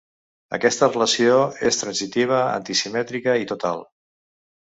Aquesta 0.57 0.87
relació 0.93 1.35
és 1.71 1.77
transitiva, 1.81 2.39
antisimètrica 2.61 3.37
i 3.43 3.47
total. 3.53 3.85